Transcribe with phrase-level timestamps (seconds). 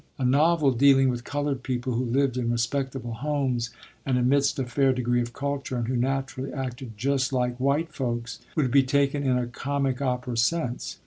[0.17, 3.69] A novel dealing with colored people who lived in respectable homes
[4.03, 8.39] and amidst a fair degree of culture and who naturally acted "just like white folks"
[8.55, 10.97] would be taken in a comic opera sense.